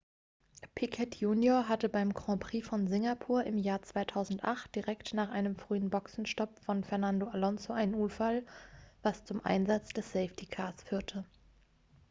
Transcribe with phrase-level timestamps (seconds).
[0.73, 5.91] piquet junior hatte beim grand prix von singapur im jahr 2008 direkt nach einem frühen
[5.91, 8.43] boxenstopp von fernando alonso einen unfall
[9.03, 11.23] was zum einsatz des safety cars führte